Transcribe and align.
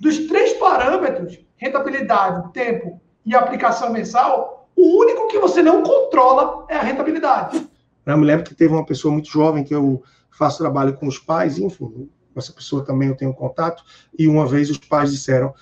dos 0.00 0.18
três 0.26 0.54
parâmetros, 0.54 1.38
rentabilidade, 1.56 2.50
tempo 2.54 2.98
e 3.24 3.36
aplicação 3.36 3.92
mensal, 3.92 4.70
o 4.74 4.98
único 4.98 5.28
que 5.28 5.38
você 5.38 5.62
não 5.62 5.82
controla 5.82 6.64
é 6.70 6.76
a 6.76 6.82
rentabilidade. 6.82 7.68
Eu 8.06 8.16
me 8.16 8.24
lembro 8.24 8.44
que 8.44 8.54
teve 8.54 8.72
uma 8.72 8.86
pessoa 8.86 9.12
muito 9.12 9.30
jovem 9.30 9.62
que 9.62 9.74
eu 9.74 10.02
faço 10.30 10.58
trabalho 10.58 10.94
com 10.94 11.06
os 11.06 11.18
pais, 11.18 11.58
enfim, 11.58 12.08
essa 12.34 12.52
pessoa 12.52 12.82
também 12.82 13.08
eu 13.08 13.16
tenho 13.16 13.34
contato, 13.34 13.84
e 14.18 14.26
uma 14.26 14.46
vez 14.46 14.70
os 14.70 14.78
pais 14.78 15.10
disseram, 15.10 15.52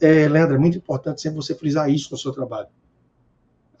é, 0.00 0.28
Leandro, 0.28 0.54
é 0.54 0.58
muito 0.58 0.78
importante 0.78 1.20
sempre 1.20 1.38
você 1.38 1.54
frisar 1.54 1.90
isso 1.90 2.08
no 2.12 2.18
seu 2.18 2.30
trabalho. 2.30 2.68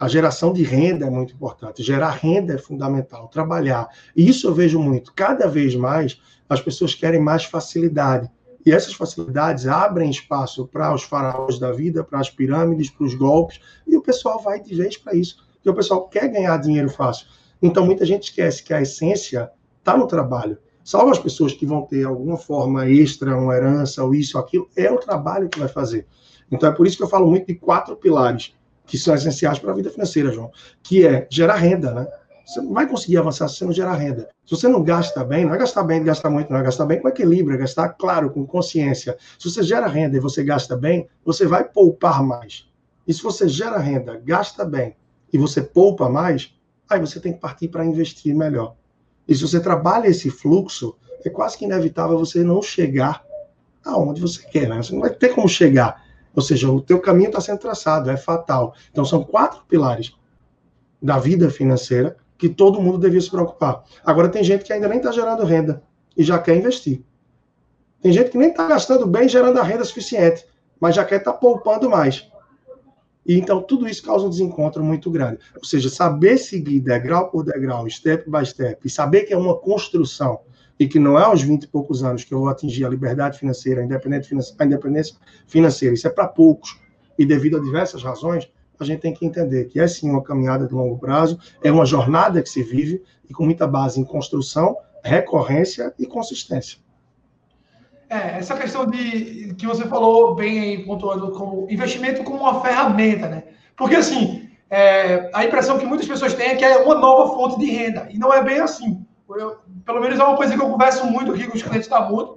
A 0.00 0.08
geração 0.08 0.52
de 0.52 0.64
renda 0.64 1.06
é 1.06 1.10
muito 1.10 1.32
importante, 1.32 1.80
gerar 1.80 2.10
renda 2.10 2.54
é 2.54 2.58
fundamental, 2.58 3.28
trabalhar. 3.28 3.88
E 4.16 4.28
isso 4.28 4.48
eu 4.48 4.54
vejo 4.54 4.80
muito. 4.80 5.12
Cada 5.14 5.46
vez 5.46 5.76
mais 5.76 6.20
as 6.48 6.60
pessoas 6.60 6.92
querem 6.92 7.20
mais 7.20 7.44
facilidade. 7.44 8.28
E 8.64 8.72
essas 8.72 8.94
facilidades 8.94 9.66
abrem 9.66 10.10
espaço 10.10 10.66
para 10.68 10.94
os 10.94 11.02
faraós 11.02 11.58
da 11.58 11.72
vida, 11.72 12.04
para 12.04 12.20
as 12.20 12.30
pirâmides, 12.30 12.90
para 12.90 13.04
os 13.04 13.14
golpes, 13.14 13.60
e 13.86 13.96
o 13.96 14.02
pessoal 14.02 14.40
vai 14.40 14.60
de 14.60 14.74
vez 14.74 14.96
para 14.96 15.14
isso. 15.14 15.44
Porque 15.54 15.70
o 15.70 15.74
pessoal 15.74 16.08
quer 16.08 16.28
ganhar 16.28 16.56
dinheiro 16.58 16.88
fácil. 16.88 17.26
Então 17.60 17.84
muita 17.84 18.06
gente 18.06 18.24
esquece 18.24 18.62
que 18.62 18.72
a 18.72 18.80
essência 18.80 19.50
está 19.78 19.96
no 19.96 20.06
trabalho. 20.06 20.58
Salvo 20.84 21.10
as 21.10 21.18
pessoas 21.18 21.52
que 21.52 21.64
vão 21.64 21.82
ter 21.82 22.04
alguma 22.04 22.36
forma 22.36 22.88
extra, 22.88 23.36
uma 23.36 23.54
herança, 23.54 24.02
ou 24.02 24.14
isso, 24.14 24.36
ou 24.36 24.44
aquilo, 24.44 24.68
é 24.76 24.90
o 24.90 24.98
trabalho 24.98 25.48
que 25.48 25.58
vai 25.58 25.68
fazer. 25.68 26.06
Então 26.50 26.68
é 26.68 26.72
por 26.72 26.86
isso 26.86 26.96
que 26.96 27.02
eu 27.02 27.08
falo 27.08 27.28
muito 27.28 27.46
de 27.46 27.54
quatro 27.54 27.96
pilares 27.96 28.54
que 28.84 28.98
são 28.98 29.14
essenciais 29.14 29.58
para 29.58 29.70
a 29.70 29.74
vida 29.74 29.90
financeira, 29.90 30.32
João, 30.32 30.50
que 30.82 31.06
é 31.06 31.26
gerar 31.30 31.56
renda, 31.56 31.92
né? 31.94 32.06
Você 32.46 32.60
não 32.60 32.72
vai 32.72 32.86
conseguir 32.88 33.16
avançar 33.18 33.48
se 33.48 33.56
você 33.56 33.64
não 33.64 33.72
gerar 33.72 33.94
renda. 33.94 34.28
Se 34.44 34.56
você 34.56 34.68
não 34.68 34.82
gasta 34.82 35.24
bem, 35.24 35.44
não 35.44 35.54
é 35.54 35.58
gastar 35.58 35.84
bem, 35.84 36.02
gastar 36.02 36.30
muito, 36.30 36.50
não 36.50 36.58
é 36.58 36.62
gastar 36.62 36.86
bem 36.86 37.00
com 37.00 37.08
equilíbrio, 37.08 37.54
é 37.54 37.58
gastar, 37.58 37.90
claro, 37.90 38.30
com 38.30 38.46
consciência. 38.46 39.16
Se 39.38 39.50
você 39.50 39.62
gera 39.62 39.86
renda 39.86 40.16
e 40.16 40.20
você 40.20 40.42
gasta 40.42 40.76
bem, 40.76 41.08
você 41.24 41.46
vai 41.46 41.64
poupar 41.64 42.22
mais. 42.22 42.68
E 43.06 43.14
se 43.14 43.22
você 43.22 43.48
gera 43.48 43.78
renda, 43.78 44.20
gasta 44.24 44.64
bem 44.64 44.96
e 45.32 45.38
você 45.38 45.62
poupa 45.62 46.08
mais, 46.08 46.54
aí 46.88 47.00
você 47.00 47.18
tem 47.18 47.32
que 47.32 47.40
partir 47.40 47.68
para 47.68 47.84
investir 47.84 48.34
melhor. 48.34 48.74
E 49.26 49.34
se 49.34 49.42
você 49.42 49.60
trabalha 49.60 50.08
esse 50.08 50.30
fluxo, 50.30 50.96
é 51.24 51.30
quase 51.30 51.56
que 51.56 51.64
inevitável 51.64 52.18
você 52.18 52.42
não 52.42 52.60
chegar 52.60 53.24
aonde 53.84 54.20
você 54.20 54.42
quer, 54.42 54.68
né? 54.68 54.76
Você 54.76 54.92
não 54.92 55.00
vai 55.00 55.10
ter 55.10 55.30
como 55.30 55.48
chegar. 55.48 56.02
Ou 56.34 56.42
seja, 56.42 56.70
o 56.70 56.80
teu 56.80 57.00
caminho 57.00 57.28
está 57.28 57.40
sendo 57.40 57.58
traçado, 57.58 58.10
é 58.10 58.16
fatal. 58.16 58.74
Então, 58.90 59.04
são 59.04 59.22
quatro 59.22 59.62
pilares 59.68 60.14
da 61.00 61.18
vida 61.18 61.50
financeira 61.50 62.16
que 62.42 62.48
todo 62.48 62.82
mundo 62.82 62.98
devia 62.98 63.20
se 63.20 63.30
preocupar. 63.30 63.84
Agora, 64.04 64.28
tem 64.28 64.42
gente 64.42 64.64
que 64.64 64.72
ainda 64.72 64.88
nem 64.88 64.98
está 64.98 65.12
gerando 65.12 65.44
renda 65.44 65.80
e 66.16 66.24
já 66.24 66.40
quer 66.40 66.56
investir. 66.56 67.04
Tem 68.00 68.12
gente 68.12 68.30
que 68.32 68.36
nem 68.36 68.48
está 68.48 68.66
gastando 68.66 69.06
bem 69.06 69.28
gerando 69.28 69.60
a 69.60 69.62
renda 69.62 69.84
suficiente, 69.84 70.44
mas 70.80 70.96
já 70.96 71.04
quer 71.04 71.18
estar 71.18 71.34
tá 71.34 71.38
poupando 71.38 71.88
mais. 71.88 72.28
E 73.24 73.38
então 73.38 73.62
tudo 73.62 73.88
isso 73.88 74.02
causa 74.02 74.26
um 74.26 74.28
desencontro 74.28 74.82
muito 74.82 75.08
grande. 75.08 75.38
Ou 75.54 75.64
seja, 75.64 75.88
saber 75.88 76.36
seguir 76.36 76.80
degrau 76.80 77.30
por 77.30 77.44
degrau, 77.44 77.88
step 77.88 78.28
by 78.28 78.44
step, 78.44 78.80
e 78.84 78.90
saber 78.90 79.22
que 79.22 79.32
é 79.32 79.36
uma 79.36 79.56
construção 79.56 80.40
e 80.80 80.88
que 80.88 80.98
não 80.98 81.16
é 81.16 81.22
aos 81.22 81.42
20 81.42 81.62
e 81.62 81.68
poucos 81.68 82.02
anos 82.02 82.24
que 82.24 82.34
eu 82.34 82.40
vou 82.40 82.48
atingir 82.48 82.84
a 82.84 82.88
liberdade 82.88 83.38
financeira, 83.38 83.82
a 83.82 83.84
independência 83.84 85.16
financeira, 85.46 85.94
isso 85.94 86.08
é 86.08 86.10
para 86.10 86.26
poucos. 86.26 86.76
E 87.16 87.24
devido 87.24 87.56
a 87.58 87.60
diversas 87.60 88.02
razões, 88.02 88.50
a 88.82 88.86
gente 88.86 89.00
tem 89.00 89.14
que 89.14 89.24
entender 89.24 89.66
que 89.66 89.80
é 89.80 89.86
sim 89.86 90.10
uma 90.10 90.22
caminhada 90.22 90.66
de 90.66 90.74
longo 90.74 90.98
prazo, 90.98 91.38
é 91.62 91.70
uma 91.70 91.86
jornada 91.86 92.42
que 92.42 92.48
se 92.48 92.62
vive 92.62 93.02
e 93.28 93.32
com 93.32 93.44
muita 93.44 93.66
base 93.66 94.00
em 94.00 94.04
construção, 94.04 94.76
recorrência 95.02 95.92
e 95.98 96.06
consistência. 96.06 96.78
É, 98.08 98.38
essa 98.38 98.54
questão 98.54 98.84
de 98.84 99.54
que 99.54 99.66
você 99.66 99.86
falou 99.86 100.34
bem 100.34 100.60
aí, 100.60 100.84
pontuando 100.84 101.30
como 101.32 101.66
investimento 101.70 102.22
como 102.22 102.40
uma 102.40 102.60
ferramenta, 102.60 103.26
né? 103.26 103.44
Porque 103.74 103.96
assim, 103.96 104.50
é, 104.68 105.30
a 105.32 105.44
impressão 105.44 105.78
que 105.78 105.86
muitas 105.86 106.06
pessoas 106.06 106.34
têm 106.34 106.48
é 106.48 106.56
que 106.56 106.64
é 106.64 106.76
uma 106.78 106.94
nova 106.94 107.34
fonte 107.34 107.58
de 107.58 107.70
renda. 107.70 108.08
E 108.10 108.18
não 108.18 108.32
é 108.32 108.42
bem 108.42 108.58
assim. 108.58 109.04
Eu, 109.30 109.56
pelo 109.86 110.00
menos 110.00 110.18
é 110.18 110.24
uma 110.24 110.36
coisa 110.36 110.54
que 110.54 110.60
eu 110.60 110.68
converso 110.68 111.06
muito 111.06 111.32
aqui 111.32 111.46
com 111.46 111.56
os 111.56 111.62
clientes 111.62 111.88
da 111.88 112.00
Mútua, 112.00 112.36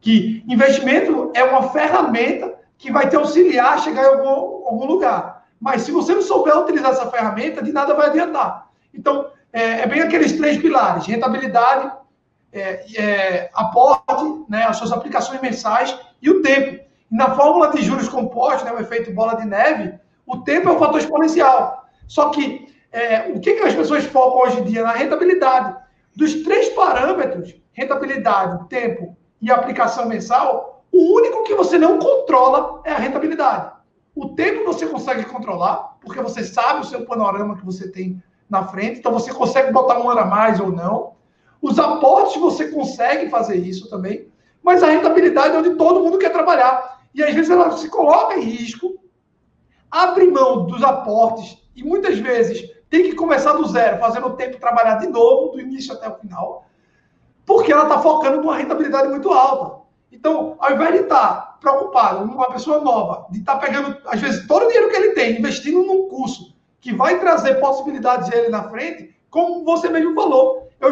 que 0.00 0.44
investimento 0.48 1.32
é 1.34 1.42
uma 1.42 1.70
ferramenta 1.70 2.54
que 2.78 2.90
vai 2.90 3.08
te 3.08 3.16
auxiliar 3.16 3.74
a 3.74 3.78
chegar 3.78 4.02
em 4.02 4.06
algum, 4.06 4.66
algum 4.66 4.86
lugar. 4.86 5.44
Mas 5.60 5.82
se 5.82 5.92
você 5.92 6.14
não 6.14 6.22
souber 6.22 6.58
utilizar 6.58 6.92
essa 6.92 7.10
ferramenta, 7.10 7.62
de 7.62 7.72
nada 7.72 7.94
vai 7.94 8.06
adiantar. 8.06 8.70
Então, 8.94 9.30
é, 9.52 9.80
é 9.80 9.86
bem 9.86 10.00
aqueles 10.00 10.32
três 10.32 10.56
pilares: 10.56 11.06
rentabilidade, 11.06 11.92
é, 12.52 12.84
é, 12.96 13.50
aporte, 13.54 14.44
né, 14.48 14.64
as 14.64 14.76
suas 14.76 14.92
aplicações 14.92 15.40
mensais 15.40 15.96
e 16.22 16.30
o 16.30 16.42
tempo. 16.42 16.82
Na 17.10 17.34
fórmula 17.34 17.70
de 17.72 17.82
juros 17.82 18.08
compostos, 18.08 18.62
né, 18.64 18.72
o 18.72 18.80
efeito 18.80 19.12
bola 19.12 19.34
de 19.34 19.44
neve, 19.44 19.98
o 20.26 20.38
tempo 20.38 20.68
é 20.68 20.72
um 20.72 20.78
fator 20.78 21.00
exponencial. 21.00 21.84
Só 22.06 22.30
que 22.30 22.72
é, 22.92 23.30
o 23.34 23.40
que, 23.40 23.54
que 23.54 23.62
as 23.62 23.74
pessoas 23.74 24.04
focam 24.06 24.40
hoje 24.42 24.60
em 24.60 24.64
dia? 24.64 24.82
Na 24.82 24.92
rentabilidade. 24.92 25.76
Dos 26.16 26.34
três 26.42 26.68
parâmetros, 26.70 27.54
rentabilidade, 27.72 28.68
tempo 28.68 29.16
e 29.40 29.50
aplicação 29.50 30.06
mensal, 30.06 30.84
o 30.92 31.16
único 31.16 31.44
que 31.44 31.54
você 31.54 31.78
não 31.78 31.98
controla 31.98 32.80
é 32.84 32.92
a 32.92 32.98
rentabilidade. 32.98 33.72
O 34.20 34.28
tempo 34.34 34.66
você 34.66 34.86
consegue 34.86 35.24
controlar, 35.24 35.96
porque 35.98 36.20
você 36.20 36.44
sabe 36.44 36.80
o 36.80 36.84
seu 36.84 37.06
panorama 37.06 37.56
que 37.56 37.64
você 37.64 37.90
tem 37.90 38.22
na 38.50 38.64
frente, 38.64 38.98
então 38.98 39.10
você 39.10 39.32
consegue 39.32 39.72
botar 39.72 39.98
um 39.98 40.10
ano 40.10 40.20
a 40.20 40.26
mais 40.26 40.60
ou 40.60 40.70
não. 40.70 41.14
Os 41.62 41.78
aportes 41.78 42.38
você 42.38 42.68
consegue 42.68 43.30
fazer 43.30 43.56
isso 43.56 43.88
também, 43.88 44.30
mas 44.62 44.82
a 44.82 44.88
rentabilidade 44.88 45.54
é 45.54 45.58
onde 45.58 45.74
todo 45.74 46.00
mundo 46.00 46.18
quer 46.18 46.34
trabalhar. 46.34 47.00
E 47.14 47.22
às 47.22 47.34
vezes 47.34 47.50
ela 47.50 47.74
se 47.78 47.88
coloca 47.88 48.36
em 48.36 48.42
risco, 48.42 49.00
abre 49.90 50.30
mão 50.30 50.66
dos 50.66 50.82
aportes 50.82 51.56
e 51.74 51.82
muitas 51.82 52.18
vezes 52.18 52.70
tem 52.90 53.04
que 53.04 53.14
começar 53.14 53.54
do 53.54 53.66
zero, 53.68 54.00
fazendo 54.00 54.26
o 54.26 54.36
tempo 54.36 54.60
trabalhar 54.60 54.96
de 54.96 55.06
novo, 55.06 55.52
do 55.52 55.60
início 55.62 55.94
até 55.94 56.06
o 56.10 56.16
final, 56.16 56.66
porque 57.46 57.72
ela 57.72 57.84
está 57.84 57.98
focando 58.02 58.36
numa 58.36 58.58
rentabilidade 58.58 59.08
muito 59.08 59.32
alta. 59.32 59.80
Então, 60.12 60.56
ao 60.58 60.72
invés 60.74 60.92
de 60.92 61.00
estar 61.04 61.26
tá 61.26 61.49
preocupado, 61.60 62.24
uma 62.24 62.50
pessoa 62.50 62.80
nova, 62.80 63.26
de 63.30 63.40
estar 63.40 63.54
tá 63.54 63.58
pegando, 63.58 63.96
às 64.06 64.20
vezes, 64.20 64.46
todo 64.46 64.64
o 64.64 64.66
dinheiro 64.66 64.90
que 64.90 64.96
ele 64.96 65.10
tem, 65.10 65.38
investindo 65.38 65.82
num 65.82 66.08
curso 66.08 66.54
que 66.80 66.92
vai 66.94 67.20
trazer 67.20 67.54
possibilidades 67.56 68.32
ele 68.32 68.48
na 68.48 68.68
frente, 68.68 69.14
como 69.28 69.64
você 69.64 69.88
mesmo 69.88 70.14
falou, 70.14 70.68
eu 70.80 70.90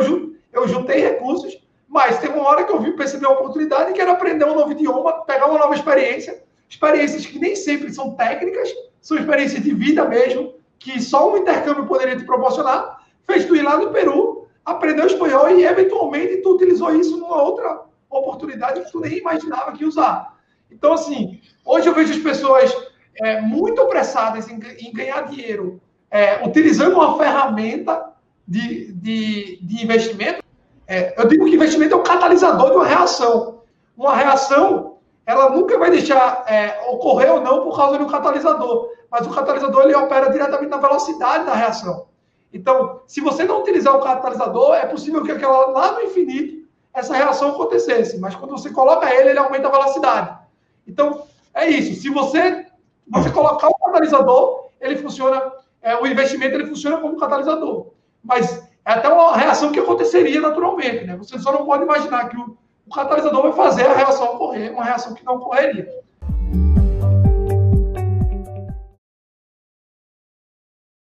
eu 0.52 0.68
juntei 0.68 1.00
recursos, 1.00 1.58
mas 1.88 2.18
teve 2.18 2.34
uma 2.34 2.48
hora 2.48 2.64
que 2.64 2.72
eu 2.72 2.80
vi 2.80 2.92
perceber 2.92 3.26
a 3.26 3.30
oportunidade 3.30 3.92
que 3.92 4.00
era 4.00 4.12
aprender 4.12 4.44
um 4.44 4.54
novo 4.54 4.72
idioma, 4.72 5.24
pegar 5.24 5.46
uma 5.46 5.58
nova 5.58 5.74
experiência, 5.74 6.42
experiências 6.68 7.24
que 7.24 7.38
nem 7.38 7.56
sempre 7.56 7.92
são 7.92 8.14
técnicas, 8.14 8.68
são 9.00 9.16
experiências 9.16 9.62
de 9.62 9.72
vida 9.72 10.04
mesmo, 10.04 10.54
que 10.78 11.00
só 11.00 11.32
um 11.32 11.38
intercâmbio 11.38 11.86
poderia 11.86 12.16
te 12.16 12.24
proporcionar. 12.24 13.02
Fez 13.26 13.46
tu 13.46 13.56
ir 13.56 13.62
lá 13.62 13.76
no 13.78 13.90
Peru, 13.90 14.46
aprendeu 14.64 15.06
espanhol 15.06 15.50
e 15.50 15.64
eventualmente 15.64 16.38
tu 16.38 16.54
utilizou 16.54 16.94
isso 16.94 17.16
numa 17.16 17.42
outra 17.42 17.82
oportunidade 18.10 18.82
que 18.82 18.92
tu 18.92 19.00
nem 19.00 19.18
imaginava 19.18 19.72
que 19.72 19.84
usar. 19.84 20.37
Então, 20.70 20.92
assim, 20.92 21.40
hoje 21.64 21.88
eu 21.88 21.94
vejo 21.94 22.12
as 22.12 22.18
pessoas 22.18 22.74
é, 23.16 23.40
muito 23.40 23.80
apressadas 23.80 24.48
em, 24.48 24.60
em 24.78 24.92
ganhar 24.92 25.22
dinheiro 25.22 25.80
é, 26.10 26.46
utilizando 26.46 26.94
uma 26.94 27.18
ferramenta 27.18 28.12
de, 28.46 28.92
de, 28.92 29.58
de 29.62 29.84
investimento 29.84 30.42
é, 30.90 31.20
eu 31.20 31.28
digo 31.28 31.44
que 31.44 31.54
investimento 31.54 31.94
é 31.94 31.98
o 31.98 32.02
catalisador 32.02 32.70
de 32.70 32.76
uma 32.76 32.86
reação. 32.86 33.60
Uma 33.94 34.16
reação, 34.16 34.96
ela 35.26 35.50
nunca 35.50 35.78
vai 35.78 35.90
deixar 35.90 36.44
é, 36.48 36.80
ocorrer 36.88 37.30
ou 37.30 37.42
não 37.42 37.62
por 37.62 37.76
causa 37.76 37.98
um 37.98 38.06
catalisador. 38.06 38.90
Mas 39.10 39.26
o 39.26 39.30
catalisador 39.30 39.82
ele 39.82 39.94
opera 39.94 40.30
diretamente 40.30 40.70
na 40.70 40.78
velocidade 40.78 41.44
da 41.44 41.52
reação. 41.52 42.06
Então, 42.50 43.02
se 43.06 43.20
você 43.20 43.44
não 43.44 43.60
utilizar 43.60 43.94
o 43.94 44.00
catalisador, 44.00 44.76
é 44.76 44.86
possível 44.86 45.22
que 45.22 45.30
aquela 45.30 45.66
lá 45.66 45.92
no 45.92 46.00
infinito 46.00 46.66
essa 46.94 47.14
reação 47.14 47.50
acontecesse. 47.50 48.18
Mas 48.18 48.34
quando 48.34 48.52
você 48.52 48.70
coloca 48.70 49.14
ele, 49.14 49.30
ele 49.30 49.38
aumenta 49.38 49.68
a 49.68 49.70
velocidade. 49.70 50.38
Então, 50.88 51.26
é 51.54 51.68
isso. 51.68 52.00
Se 52.00 52.08
você, 52.08 52.66
você 53.06 53.30
colocar 53.30 53.68
o 53.68 53.74
catalisador, 53.74 54.70
ele 54.80 54.96
funciona, 54.96 55.52
é, 55.82 55.94
o 55.96 56.06
investimento 56.06 56.54
ele 56.54 56.66
funciona 56.66 56.98
como 56.98 57.18
catalisador. 57.18 57.92
Mas 58.24 58.66
é 58.84 58.92
até 58.92 59.08
uma 59.08 59.36
reação 59.36 59.70
que 59.70 59.78
aconteceria 59.78 60.40
naturalmente, 60.40 61.04
né? 61.04 61.16
Você 61.16 61.38
só 61.38 61.52
não 61.52 61.66
pode 61.66 61.82
imaginar 61.82 62.28
que 62.28 62.36
o, 62.36 62.56
o 62.86 62.94
catalisador 62.94 63.42
vai 63.42 63.52
fazer 63.52 63.86
a 63.86 63.94
reação 63.94 64.34
ocorrer, 64.34 64.72
uma 64.72 64.84
reação 64.84 65.14
que 65.14 65.24
não 65.24 65.36
ocorreria. 65.36 65.88